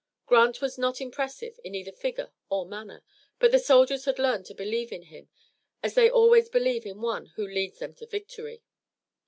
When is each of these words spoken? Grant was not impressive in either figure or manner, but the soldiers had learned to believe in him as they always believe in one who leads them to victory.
Grant 0.25 0.61
was 0.61 0.79
not 0.79 0.99
impressive 0.99 1.59
in 1.63 1.75
either 1.75 1.91
figure 1.91 2.31
or 2.49 2.65
manner, 2.65 3.03
but 3.37 3.51
the 3.51 3.59
soldiers 3.59 4.05
had 4.05 4.17
learned 4.17 4.47
to 4.47 4.55
believe 4.55 4.91
in 4.91 5.03
him 5.03 5.29
as 5.83 5.93
they 5.93 6.09
always 6.09 6.49
believe 6.49 6.87
in 6.87 7.01
one 7.01 7.27
who 7.37 7.45
leads 7.45 7.77
them 7.77 7.93
to 7.93 8.07
victory. 8.07 8.63